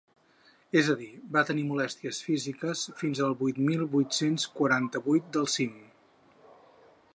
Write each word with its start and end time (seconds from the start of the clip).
És 0.79 0.87
a 0.93 0.93
dir, 1.01 1.09
va 1.35 1.43
tenir 1.49 1.65
molèsties 1.71 2.21
físiques 2.29 2.87
fins 3.03 3.21
als 3.27 3.39
vuit 3.43 3.61
mil 3.67 3.85
vuit-cents 3.99 4.49
quaranta-vuit 4.57 5.31
del 5.37 5.49
cim. 5.59 5.77